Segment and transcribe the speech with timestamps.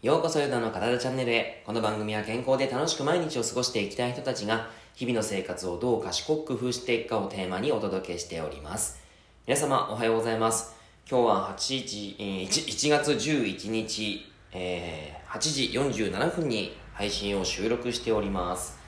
[0.00, 1.60] ようこそヨダの体チャンネルへ。
[1.66, 9.00] この番組は健康で楽しく毎日を過ごしていきたい人たちが、日々の生活をどう賢く工夫していくかをテーマにお届けしております。
[9.44, 10.76] 皆様、おはようございます。
[11.10, 18.78] 今日は8時、1, 1月11日、えー、8時47分に配信を収録しております。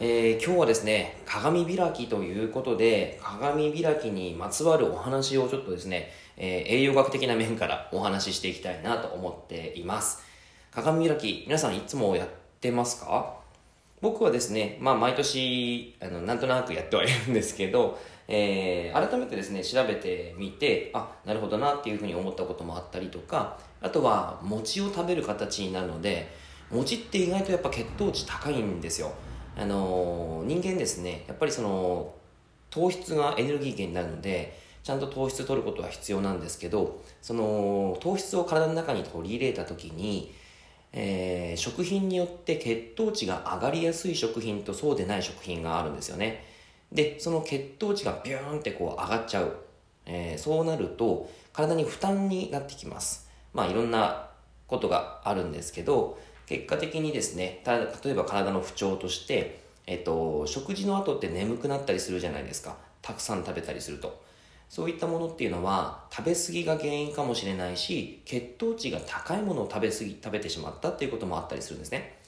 [0.00, 10.26] えー、今日はですね、鏡開きということで、鏡開きにまつわるお話をちょっとですね、えー、栄養学的な面からお話ししていきたいなと思っています。
[10.82, 12.28] 鏡開き、皆さんいつもやっ
[12.60, 13.34] てますか？
[14.00, 26.32] 僕はですね、まあ毎年、あの、なんとなくやってはいるんですけど、えー、改めてですね、調べてみて、あ、なるほどなっていうふうに思ったこともあったりとか、あとは餅を食べる形になるので、
[26.70, 29.12] 餅って意外とやっぱ血糖値高いんですよ。
[29.56, 32.14] あのー、人間ですね、やっぱりその、
[32.70, 40.32] 糖質がエネルギー源になるので、ちゃんと糖質取ることは必要なんですけど、その糖質を体の中に取り入れた時に、
[40.92, 46.44] えー、食品によって血糖値が上がりやすい食品とそうでない食品があるんですよね。
[46.92, 49.56] で、その血糖値がビューンってこう上がっちゃう。
[50.06, 53.28] えー、そうなると体に負担になってきます。
[53.52, 54.30] まあいろんな
[54.66, 62.76] ことがあるんですけど、結果的にですね、た例えば体の不調として、えっと、食事の後って眠くなったりするじゃないですか。
[63.02, 64.22] たくさん食べたりすると。
[64.68, 72.18] そういったものっていうのは食べ過ぎが原因かもしれないし血糖値が高いものを食べ過ぎ食べてしまったっていうこともあったりするんですね。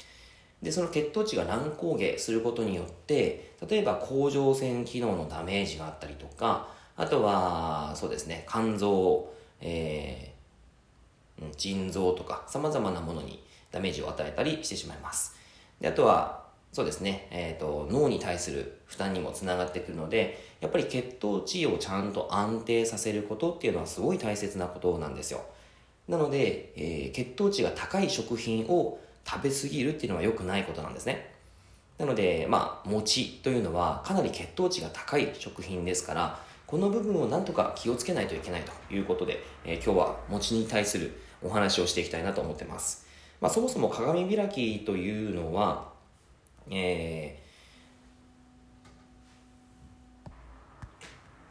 [0.63, 15.35] でその血糖値が乱高下することによって例えば甲状腺機能のダメージがあったりとかあとはそうですね肝臓、えー、腎臓とか様々なものにダメージを与えたりしてしまいます。
[15.81, 16.40] であとは
[16.73, 25.41] そうですね、えーと、脳に対する負担にもつながってくるのでやっぱり血糖値をちゃんと安定させることっていうのはすごい大切なことなんですよ。
[26.07, 31.35] なので、えー、血糖値が高い食品を食べ過ぎるっていうのは良くないことなんですね。
[31.99, 43.07] なのでまあ餅というのはかなり血糖値が高い食品ですからこの部分をなんとか気をつけないといけないということで、えー、今日は餅に対するお話をしていきたいなと思ってます、
[43.41, 45.91] まあ、そもそも鏡開きというのは
[46.71, 50.31] えー、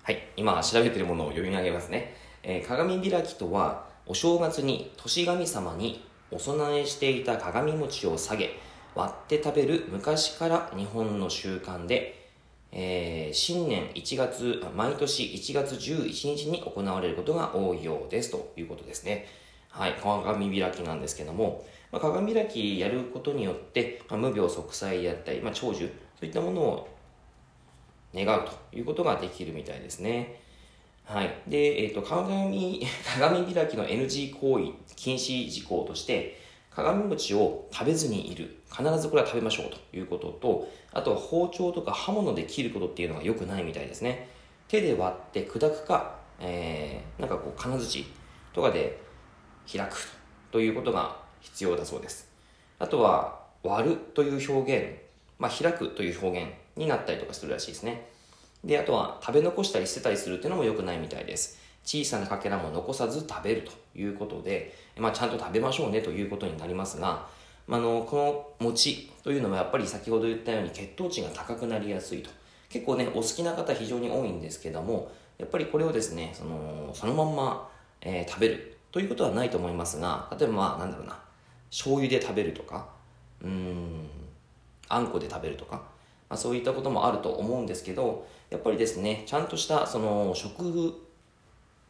[0.03, 2.15] はい、今調べてるものを読み上げますね。
[2.41, 8.57] えー、鏡開きとは、お正月に年神様にお供えしていた鏡餅を下げ、
[8.95, 12.29] 割って食べる昔から日本の習慣で、
[12.71, 19.27] えー、新年1月、毎年1月11日に行われることが多いようですということですね。
[19.69, 25.87] はい、鏡開きなんですけども、まあ、鏡開きやることによって、まあ、無病息災であったり、まあ、長寿、
[26.19, 26.89] そういったものを
[28.13, 30.41] 願うということができるみたいですね。
[31.05, 31.41] はい。
[31.47, 32.85] で、えっ、ー、と、鏡、
[33.17, 36.39] 鏡開きの NG 行為、禁止事項として、
[36.69, 38.57] 鏡餅を食べずにいる。
[38.71, 44.29] 必ずこれは食べましょうということと、あとは包丁とか刃物で切ることっていうのが良くないみたいですね。
[44.67, 48.05] 手で割って砕くか、えー、なんかこう金槌
[48.53, 49.01] とかで
[49.71, 49.95] 開く
[50.51, 52.29] ということが必要だそうです。
[52.79, 54.97] あとは、割るという表現、
[55.37, 58.07] まあ、開くという表現になったりとかするらしいですね。
[58.63, 61.59] で、あとは食べ残したり捨てたりするっていうのも良くないみたいです。
[61.83, 67.27] 小さなかけらも残さず食べるということで、まあ、ちゃんと食べましょうねということになりますが、
[67.67, 68.15] まあ、のこ
[68.59, 72.29] の餅というのはやっぱり先ほど言ったように血糖値が高くなりやすいと
[72.69, 77.69] 結構ねお好きな方非常に多いんですけどもやっぱりこれをですねそのそのまんま、
[78.01, 81.17] えー、食べるということはないと思いますが例えばまあなんだろうな
[81.69, 82.89] 醤油で食べるとか
[83.43, 84.07] うん
[84.87, 85.77] あんこで食べるとか、
[86.29, 90.95] まあ、そういったこともあると思うんですけどやっぱりですねちゃんとしたその食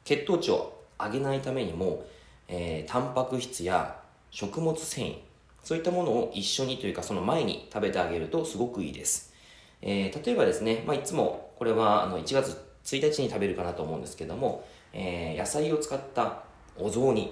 [0.03, 2.06] 血糖値を上げないためにも、
[2.47, 4.01] えー、タンパク質や
[4.31, 5.18] 食物繊維
[5.63, 9.34] そういったものを一緒にというかその前に食べてあげるとすごくいいです、
[9.81, 16.44] えー、例えばですね、まあ、いつもこれはあの1月1日に食べるかなと思うんですけども、えー、野菜を使った
[16.77, 17.31] お雑煮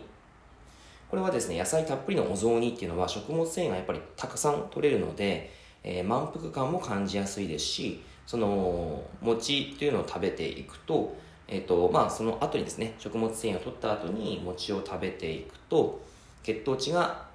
[1.10, 5.52] これはですね野菜たっぷりのお雑煮っていうのは食物繊維がやっぱりたくさん取れるので、
[5.84, 11.16] えー、満腹感も感じやすいですしその餅っていうのを食べていくと,、
[11.48, 16.02] えーとまあ、その後にですね食物繊維を取った後に餅を食べていくと
[16.44, 17.26] 血糖値が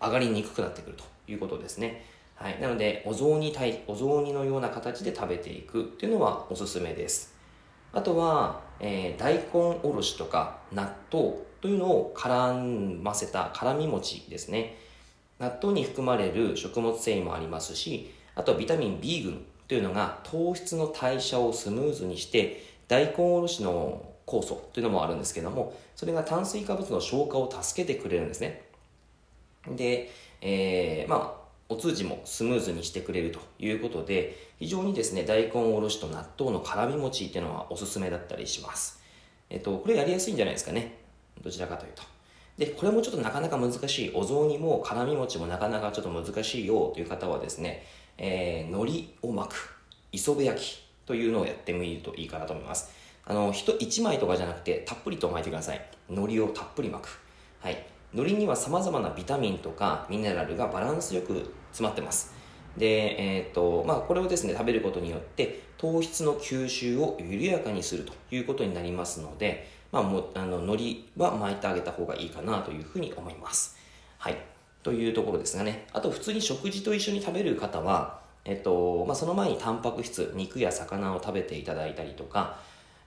[0.00, 2.04] 上がりにくくなってくるということですね。
[2.34, 7.33] はい、なのでお雑煮対お雑煮のような形で食べていくっていうのはおすすめです。
[7.94, 14.76] あとは、えー、大根おろしとか納豆というのを絡ませた辛み餅ですね。
[15.38, 28.62] 納豆に含まれる食物繊維もありますし、あとビタミン B 群というのが糖質の代謝をスムーズにして、大根おろしの酵素というのもあるんですけども、それが炭水化物の消化を助けてくれるんですね。
[29.68, 31.43] で、えー、まあ、
[31.74, 39.02] お通じもスムーズにしてくれるということで、非常にですね、大根おろしと納豆の辛み餅っていうのはおすすめだったりします。
[39.50, 40.94] えっと、これやりやすいんじゃないですかね。
[41.42, 42.02] どちらかというと。
[42.56, 44.12] で、これもちょっとなかなか難しい。
[44.14, 47.84] お雑煮も辛み餅もなかなかちょっと難しいよという方はですね、
[48.18, 49.76] えー、海苔を巻く、
[50.12, 52.92] 磯辺焼きというのをやってみるといいかなと思います。
[53.26, 55.84] あの、人1枚とかじゃなくて、たっぷりと巻いてください。
[56.08, 57.18] 海苔をたっぷり巻く。
[57.60, 57.93] はい。
[58.14, 62.32] 海苔には様々なビタミンとかミネラルがバランスよく詰まってます。
[62.76, 73.76] で、えっ、ー、と、まあ、これをですね、食べることによって、糖質の吸収を緩やかにするということになりますので、まあ、もあの海苔は巻いてあげた方がいいかなというふうに思います。
[74.18, 74.38] はい。
[74.82, 75.86] というところですがね。
[75.92, 82.58] あと、普通に食事と一緒に食べる方は、えっと、まあ、その前にタンパク質、肉や魚を食べていただいたりとか、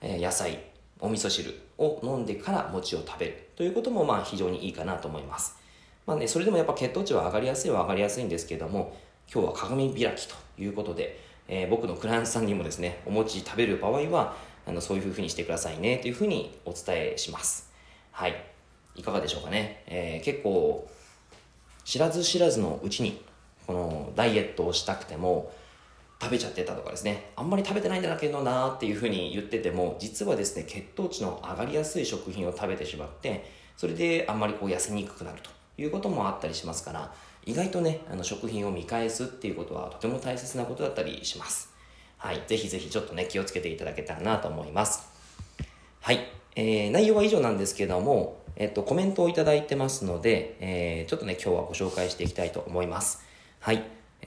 [0.01, 0.59] え、野菜、
[0.99, 5.57] お味噌汁を飲んでから餅を食べるということも、まあ、非常にいいかなと思います。
[6.05, 8.95] まあね、それでもやっぱ血糖値は上がりやすいは上がりやすいんですけども、
[9.31, 14.35] 今日は鏡開きということで、えー、僕のクライアントさんにもですね、お餅食べる場合は、
[14.65, 16.83] あのそういうふうにしてくださいねというふうにお伝
[17.13, 17.71] えします。
[18.11, 18.35] はい。
[18.95, 19.83] いかがでしょうかね。
[19.87, 20.89] えー、結構、
[21.85, 23.21] 知らず知らずのうちに、
[23.65, 25.51] このダイエットをしたくても、
[26.21, 37.13] 食べちゃってたとかですね、あんまり食べてないんだけどなーっていうふうに言ってても、実はですね、血糖値の上がりやすい食品を食べてしまって、それであんまりこう痩せにくくなるということもあったりしますから、
[37.45, 41.71] 意外とね、あの食品を見返すっていうことはとても大切なことだったりします。
[42.17, 42.41] はい。
[42.47, 45.07] ぜひぜひちょっとね、気をつけていただけたらなと思います。
[46.01, 46.19] はい。
[46.55, 53.23] えー、内容は以上なんですけども、えっと、コメントをいただいてますので、えー、ちょっとね、今日はご紹介していきたいと思います。
[53.59, 53.83] はい。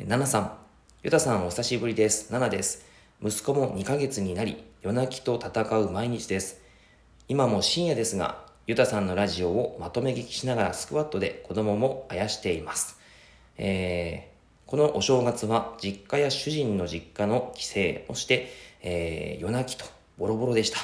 [0.06, 0.69] ナナさん。
[1.02, 2.31] ゆたさんお久しぶりです。
[2.31, 2.85] ナナです。
[3.23, 6.61] 息子も2ヶ月になり、夜泣きと戦う毎日です。
[7.26, 13.00] 今も深夜ですが、ゆたさんのラジオをまとめ聞きしながらスクワットで子供もあやしています。
[13.56, 17.81] えー、このお正月は実家や主人の実家の帰省
[18.12, 18.52] をして、
[18.82, 19.87] えー、夜泣きと
[20.19, 20.81] ボロボロでした。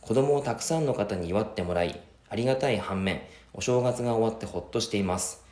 [0.00, 2.00] 子供をたくさんの方に祝ってもらい、
[2.30, 3.20] ありがたい反面、
[3.52, 5.43] お正月が終わってほっとしています。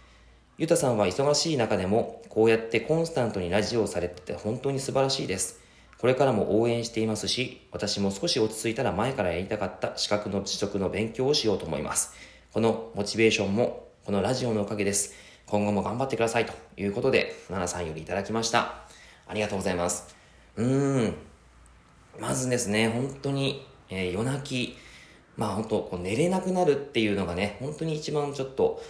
[0.62, 5.59] ゆたさんは忙しい中でも、こうやってコンスタントにラジオをされてて本当に素晴らしいです。
[5.99, 12.14] これからも応援していますし、私も少し落ち着いたら前からやりたかった資格の取得の勉強をしようと思います。
[12.53, 15.14] このモチベーションも、このラジオのおかげです。
[15.47, 18.85] 今後も頑張ってくださいということで、奈々さんよりいただきました。
[19.26, 20.15] ありがとうございます。
[20.55, 21.15] うーん。
[22.20, 24.76] まずですね、本当に、えー、夜泣き、
[25.37, 28.81] まあ本当、こう寝れなくなるっていうのがね、本当に一番ちょっと、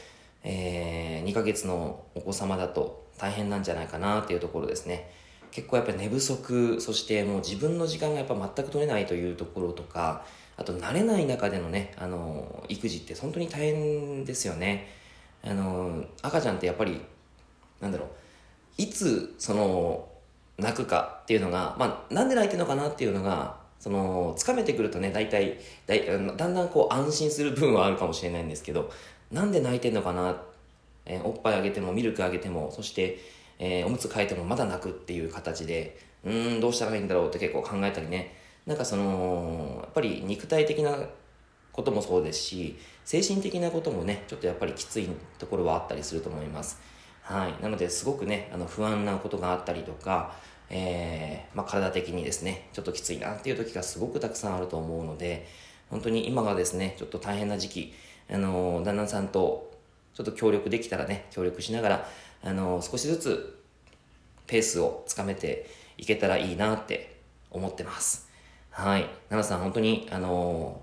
[0.45, 5.11] えー、2ヶ月のお子様だと大変なんじゃないかなっていうところですね。
[5.51, 10.25] 結構やっぱり寝不足、そしてもう自分の時間がやっぱ全く取れないというところとか、
[10.57, 15.03] あと慣れない中でのね、あの、育児って本当に大変ですよね。
[15.45, 17.01] あの赤ちゃんってやっぱり
[17.81, 18.09] なんだろう
[18.79, 20.09] いつその
[20.59, 28.91] 泣くかっていうのが、まあ、なんで泣いてるのかなっていうのがそのつかめてくるとね大体だいだんだんこう安心する部分はあるかもしれないんですけど
[29.33, 30.41] なんで泣いてんのかな、
[31.07, 33.19] えー、おっぱいあげてもミルクあげてもそして、
[33.59, 38.37] えー、おむつ替えてもまだ泣くっていう形でうんどうしたらいいんだろうって結構考えたりね
[38.67, 40.97] なんかそのやっぱり肉体的な
[41.73, 45.09] こともそうですし、精神的なこともね、ちょっとやっぱりきつい
[45.39, 46.81] ところはあったりすると思います。
[47.23, 47.63] はい。
[47.63, 50.37] なので、すごくね、あの、不安なことがあったりとか、
[50.69, 55.47] えー、まあ、体的にですね、ちょっときついなっていう時がすごくたくさんあると思うので、
[55.91, 57.95] 本当に今がですね、ちょっと大変な時期、
[58.33, 59.73] あの、旦那さんと
[60.15, 62.09] ちょっと協力できたらね、協力しながら、
[62.43, 63.59] あの、少しずつ
[64.47, 67.21] ペースをつかめていけたらいいなって
[67.51, 68.29] 思ってます。
[68.71, 69.03] はい。
[69.29, 70.83] 奈々さん、本当に、あの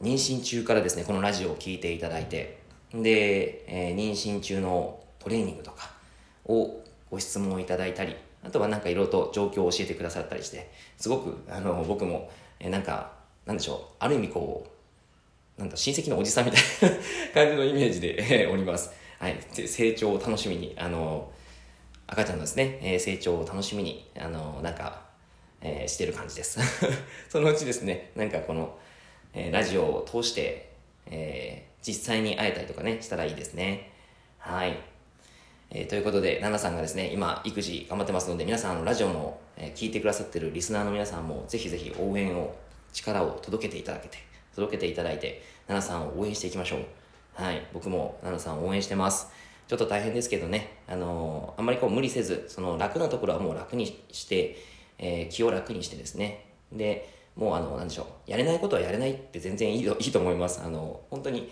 [0.00, 2.58] 妊娠中からですね、このラジオを聴いていただいて、
[2.92, 5.92] で、えー、妊娠中のトレーニングとか
[6.44, 13.12] をご質問いただいたり、あとはなんかいろいろと状況を教えてくださったりして、すごく、あの、僕も、えー、なんか、
[13.46, 14.71] なんでしょう、ある意味こう、
[15.62, 16.96] なんだ、親戚のおじさんみたいな
[17.32, 18.90] 感じのイメージで、 え、おります。
[19.20, 19.38] はい。
[19.68, 21.30] 成長を楽しみに、あの、
[22.08, 25.02] 赤ちゃんのですね、えー、成長を楽しみに、あの、なんか、
[25.60, 26.58] えー、してる感じです。
[27.30, 28.76] そのうちですね、なんかこの、
[29.34, 30.70] えー、ラジオを通して、
[31.06, 33.92] えー、実際に会えたりとかね、したらいいですね。
[34.38, 34.76] はい。
[35.70, 42.52] えー、ということで、ナナさんがですね、今、育児頑張ってますので、皆さん、あの、ラジオの、えー、聞いてくださってるリスナーの皆さんも、ぜひぜひ応援を、
[42.92, 46.80] 力を届けていただけて、届けていただいて、ナナさんを応援していきましょう。
[47.34, 47.66] はい。
[47.72, 49.28] 僕も、ナナさんを応援してます。
[49.68, 54.56] ちょっと大変ですけどね、あのー、あんまりこう無理せず、その楽なところはもう楽にして、
[54.98, 60.60] えー、気を楽にしてですね、で、もうあの、なんでしょう、やれないことはやれないって全然いいいいと思います。
[60.62, 61.50] あの、本当に、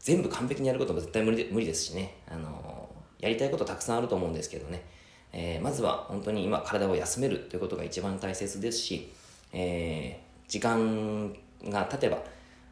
[0.00, 4.84] 全部完璧にやることも絶対無理で無理ですしね、あのやりたいことたくさんあると思うんですけどね、
[5.32, 9.12] えー、まずは本当に今体を休めるということが一番大切ですし、
[9.52, 11.34] えー、時間
[11.64, 12.18] が経てば、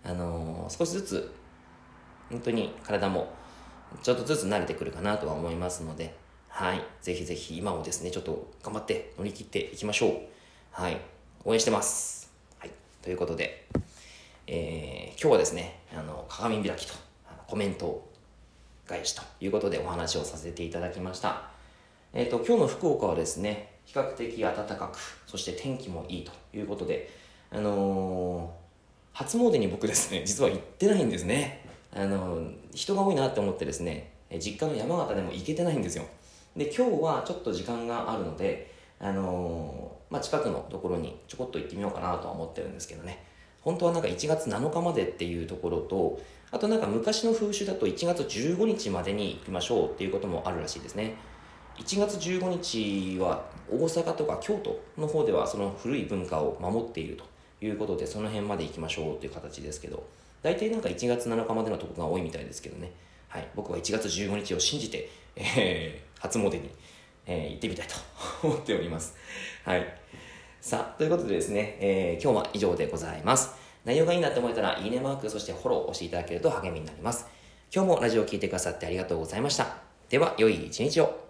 [0.05, 1.35] あの少しずつ
[2.31, 3.33] 本当に体も
[4.03, 6.15] ちょっとずつ慣れてくるかなとは思いますので、
[6.49, 6.83] はい。
[7.03, 10.13] ぜひぜひ今をですね、ちょっと頑張って乗り切っていきましょう。
[10.71, 11.01] はい。
[11.45, 12.33] 応援してます。
[12.59, 12.71] はい。
[13.03, 13.67] ということで、
[14.47, 16.95] えー、今日はですね、あの、鏡開きと
[17.47, 18.09] コメント
[18.87, 21.51] 返しということでお話をさせていただきました。
[22.13, 27.11] えっ、ー、と、今日の福岡はですね、比較的暖かく、そして天気もいいということで、
[27.51, 28.56] あの、
[29.17, 31.65] 初詣に僕ですね、実は行ってないんですね。
[31.91, 36.05] あの、人が多いなって思ってですね、実家の山形でも行けてないんですよ。
[36.55, 43.25] で、今日はちょっと時間があるので、あのまあ、近くのところにちょこっと行ってみようかなとは思ってるんですけどね。
[43.63, 46.21] 本当はなんか1月7日までっていうところと、
[46.51, 51.15] あとなんか昔の風習だと1月15日までに行きましょうっていうこともあるらしいですね。
[51.79, 57.25] 1月15日は大阪とか京都の方ではその古い文化を守っていると
[57.61, 60.07] いうことでその辺まで行きましょうっていう形ですけど
[60.43, 62.93] 大体なんか1月7日までのとこが多いみたいですけどね。
[63.29, 63.49] はい。
[63.55, 66.71] 僕は1月15日を信じて、えー、初詣に、
[67.27, 67.95] えー、行ってみたいと
[68.47, 69.17] 思っております。
[69.65, 69.85] はい。
[70.61, 73.55] さあということでですね、えー、今日は以上でございます。
[73.85, 77.27] 内容がいいなって思えたらいいねマークそしてフォローを押していただけると励みになります。
[77.75, 79.79] 今日もラジオを聴いてくださってありがとうございました。
[80.09, 81.26] では良い一日を。